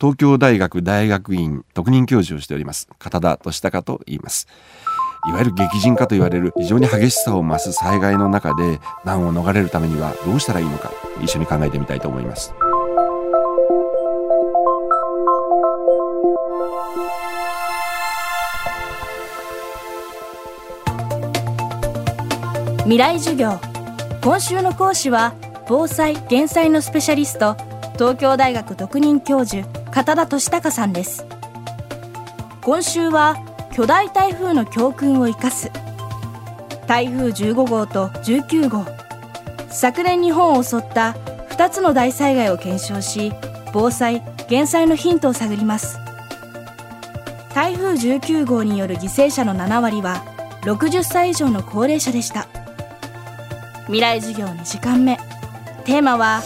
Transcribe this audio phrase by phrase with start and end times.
[0.00, 2.88] 東京大学大学院特任教授をしております。
[2.98, 4.48] 片田俊孝と言います。
[5.28, 10.90] いわゆる激甚化と言われる非常に激しさを増す災害の中で難を逃れるためにはどうしたらいいのか
[11.22, 12.54] 一緒に考えてみたいと思います。
[22.84, 23.60] 未来授業。
[24.22, 25.34] 今週の講師は
[25.68, 27.54] 防災・減災のスペシャリスト
[27.94, 31.26] 東京大学特任教授片田俊孝さんです。
[32.62, 33.36] 今週は
[33.72, 35.70] 巨大台風の教訓を生かす。
[36.86, 38.84] 台風15号と19号。
[39.68, 41.16] 昨年日本を襲った
[41.50, 43.32] 2つの大災害を検証し
[43.72, 45.98] 防災・減災のヒントを探ります。
[47.52, 50.24] 台風19号による犠牲者の7割は
[50.62, 52.46] 60歳以上の高齢者でした。
[53.86, 55.18] 未来授業2時間目。
[55.84, 56.42] テーマは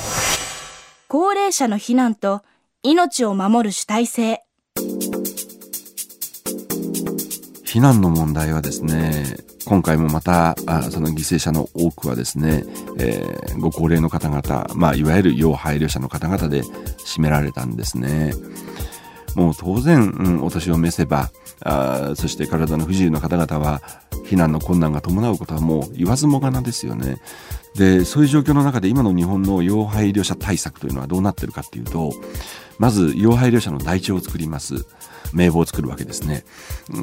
[1.08, 2.40] 高齢者の避難と
[2.86, 4.42] 命を守る主体性
[7.64, 12.62] 避難の問題はですね今回もまたあその犠牲者の多くはですね、
[12.98, 18.34] えー、ご高齢の方々、まあ、いわゆる要配慮者の方々で占められたんですね。
[19.34, 21.30] もう当然、うん、お年を召せば
[21.62, 23.80] あそして体の不自由な方々は
[24.24, 27.18] 避難の困難が伴うことはもう言わずもがなですよね。
[27.76, 32.12] でそういう状況の中で今の日本の要配慮者対策というのはどうなってるかっていうと
[32.78, 34.86] まず要配慮者の台帳を作ります。
[35.32, 36.44] 名簿を作るわけですね。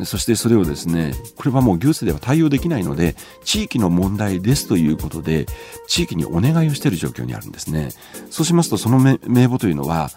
[0.05, 5.45] そしてそれをですねこれはもう行政では対応できないので地域の問題ですということで
[5.87, 7.89] 地域にお願いをしている状況にあるんですね。
[8.29, 10.11] そうしますとその名簿というのは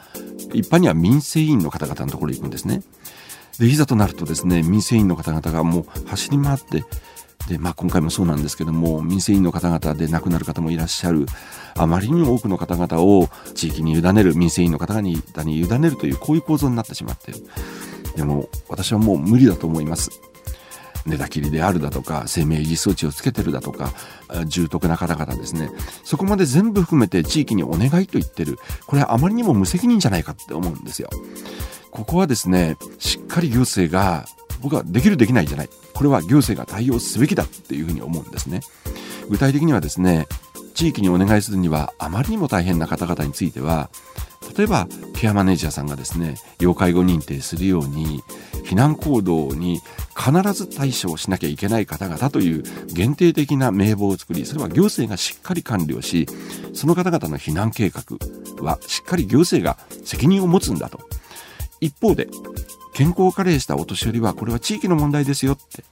[0.53, 2.83] 一般には民生委員の方々のところに行くんですね。
[3.59, 6.85] でいざとなるとですね民生委員の方々がもう走り回って
[7.49, 11.27] で、まあ、今回もそうなんですけども民生委員の方々で亡くなる方もいらっしゃる
[11.77, 17.47] あまりにも多くの方々を地域に委ねる民生委員の方々に委ねるというこういう構造になってしまっている。
[18.17, 20.11] でも私はもう無理だと思います。
[21.07, 23.93] 寝たきりであるだとか生命維持装置をつけてるだとか
[24.47, 25.71] 重篤な方々ですね。
[26.05, 28.59] そこまで全部含めて地域にお願いと言ってる。
[28.87, 31.11] これはあまりにも無責任じゃないかって思うんですよ。
[31.95, 34.27] ここはですねしっかり行政が
[34.61, 35.69] 僕はできるできないじゃない。
[35.95, 38.61] これは行政が対応すべきだっていうふうに思うんですね。
[39.29, 40.27] 具体的にはですね
[40.75, 43.91] 地域にお願いするにはあまりにも大変な方々については
[44.57, 48.23] 例えばケアマネージャーさんがですね要介護認定するように
[48.65, 49.81] 避難行動に
[50.17, 56.27] 必ず対処しなきゃいけない方々という限定的な名簿を作りそれは行政がしっかり管理をし
[56.75, 58.03] その方々の避難計画
[58.63, 61.01] はしっかり行政が責任を持つんだと。
[61.85, 62.29] 一方で
[62.95, 65.85] 健康加齢したお年寄りはこれは地域の問題ですよって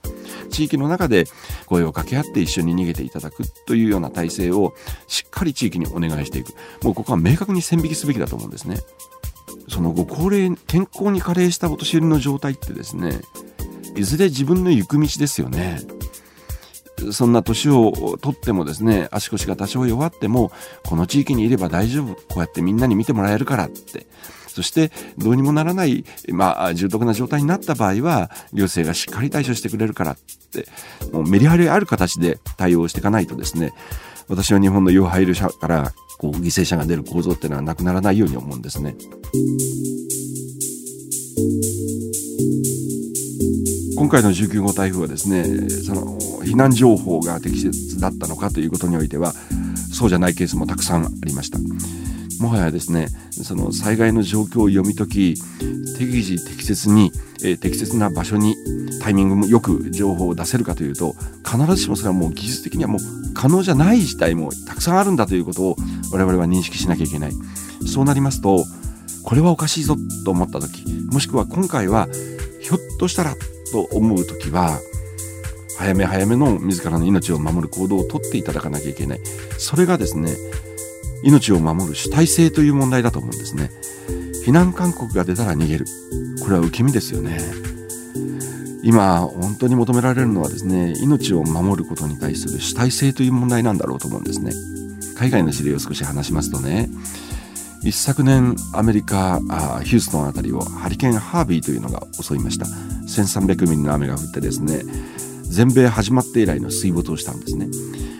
[0.49, 1.25] 地域の中で
[1.67, 4.73] 声を掛け合って一緒に逃げていただくというような体制を
[5.07, 6.53] しっかり地域にお願いしていく。
[6.83, 8.77] もうここは明確に線引きすべきだと思うんですね。
[9.67, 13.21] そのご高齢健康に加齢したお年寄りの状態ってですね
[13.95, 15.79] いずれ自分の行く道ですよね。
[17.11, 20.51] そんな年をとってもですね足腰が多少弱っても
[20.85, 22.15] この地域にいれば大丈夫。
[22.15, 24.07] こうやってみんなに見てもらえるからって。
[24.53, 30.17] そしてどうにもならない、まあ、重篤な状態になった場合は行政がしっかり対処してくれるからっ
[30.51, 30.67] て
[31.11, 33.73] もうメリハリある形で対応していかないとですね
[34.27, 38.95] 私は日本の要配慮者からこう犠牲者が出る構造っていうのはなくならないように思うんですね。
[43.97, 49.33] 今回の19号台風はですねその避難情報が適切だったのかということにおいては
[49.91, 51.57] そうじゃないケースもたくさんありました。
[52.43, 55.35] もはやですねその災害の状況を読み解き
[55.97, 57.11] 適時適切に、
[57.43, 58.55] え、適切な場所に
[59.01, 61.15] タイミングもよく情報を出せるかというと
[61.45, 62.99] 必ずしもそれはもう技術的にはもう
[63.33, 65.75] 可能じゃない事態もたくさんあるんだということを
[66.11, 67.31] 我々は認識しなきゃいけない。
[67.87, 68.65] そうなりますと
[69.23, 69.95] これはおかしいぞ
[70.25, 72.07] と思った時もしくは今回は
[72.61, 73.35] ひょっとしたら
[73.71, 74.79] と思う時は
[75.77, 79.19] 早め早めの自らの命を守る行動をとっていただかなきゃいけない。
[79.57, 80.35] それがですね
[81.23, 83.71] 命を守る主体性という問題だと思うんですね。
[84.45, 85.85] 避難勧告が出たら逃げる。
[86.41, 87.39] これは受け身ですよね。
[88.83, 94.51] 今本当に求められるのはですね命を守ることに対する主体性という問題なんだろうと思うんですね。
[95.15, 96.89] 海外の事例を少し話しますとね
[97.81, 102.65] 一昨年アメリカあヒューストンあたりをハリケーンハービーというのが襲いました。
[102.65, 104.83] 1300ミリの雨が降ってですね
[105.53, 107.67] 全米始まって以来の水没をしたんですね。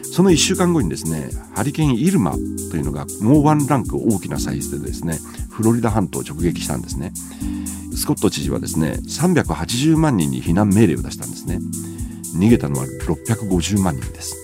[0.04, 2.34] その1週間後にですねハリケーンイルマ
[2.70, 5.18] というのがもうワンランク大きなサイズでですね
[5.50, 7.12] フロリダ半島を直撃したんですね。
[7.96, 11.60] スコット知事はですね380万人に避難命令を出したんですね。
[12.36, 14.36] 逃げたのは650万人です。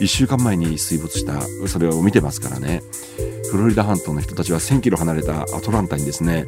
[0.00, 2.82] 1週間前に水没したそれを見てますからね。
[3.52, 6.46] フロリダ半島の人たちは1000キロ離れたアトランタにですね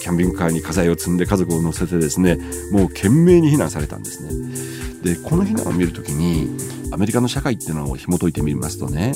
[0.00, 2.38] キャンピングカーに家財を積んで家族を乗せてですね
[2.72, 5.14] もう懸命に避難されたんですね。
[5.14, 6.48] でこの避難を見るときに
[6.92, 9.12] アメリカの社会っていうのを紐解いてみますとね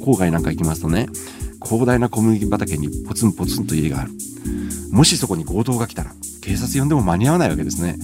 [0.00, 1.08] 郊外なんか行きますとね
[1.62, 4.12] 広大な小麦畑にポツンポツンと家がある。
[4.90, 7.96] もしそこに強盗が来たら警察呼んでも間に合わないわけですね。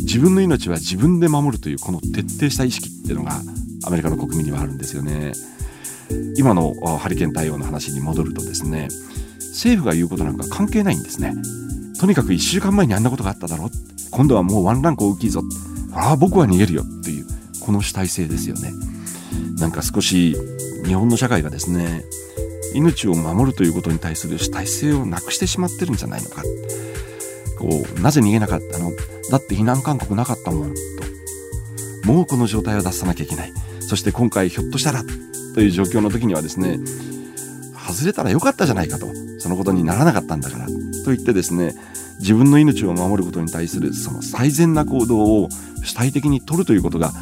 [0.00, 3.40] 自分の命は自分で守るというこの徹底した意識っていうのが
[3.86, 5.32] アメリカの国民にはあるんですよね。
[6.36, 8.88] 今のハリケーン対応の話に戻るとですね
[9.38, 11.34] 政府が言うことなんか関係ないんですね。
[11.98, 13.70] とにかく1週間前にあんなことがあっただろ
[14.10, 15.42] 今度はもうワンランク大きいぞ。
[15.92, 16.82] ああ僕は逃げるよ。
[16.82, 17.26] っていう
[17.60, 18.70] この主体性ですよね。
[19.58, 20.36] なんか少し
[20.84, 22.04] 日本の社会がですね
[22.74, 26.42] 命を守るということに対する主体性をなくしてしまってるんじゃないのか。
[27.58, 28.92] こうなぜ逃げなかったの？
[29.30, 30.74] だって避難勧告なかったもん
[32.04, 32.06] と。
[32.06, 33.52] もうこの状態を出さなきゃいけない。
[33.80, 35.02] そして今回ひょっとしたら
[35.56, 36.78] という状況の時にはですね
[37.74, 39.06] 外れたらよかったじゃないかと
[39.38, 40.72] そのことにならなかったんだからと
[41.06, 41.74] 言ってですね
[42.20, 45.48] 自分の命を守ることに対するその最善な行動を
[45.82, 47.12] 主体的に取るということが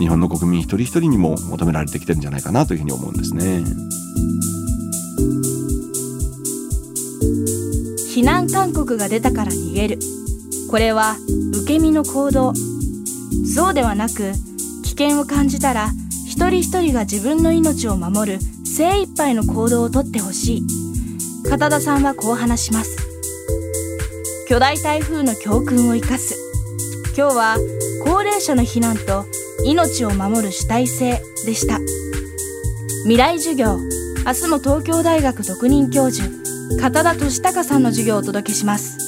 [0.00, 3.62] 日本の国民一人一人にも求められてきてるんじゃないかなというふうに思うんですね。
[8.12, 9.98] 避難勧告が出たから逃げる
[10.70, 11.16] これは
[11.62, 12.52] 受け身の行動
[13.44, 14.32] そうではなく
[14.82, 15.90] 危険を感じたら
[16.36, 20.62] 一人一人が自分の命を守る精一杯の行動をとってほしい。
[21.48, 22.94] 片田さんはこう話します。
[24.46, 26.36] 巨大台風の教訓を生かす。
[27.16, 27.56] 今日は
[28.04, 29.24] 高齢者の避難と
[29.64, 31.78] 命を守る主体性でした。
[33.04, 33.78] 未来授業。
[34.26, 36.28] 明日も東京大学特任教授。
[36.78, 38.98] 片田俊孝さんの授業をお届けします。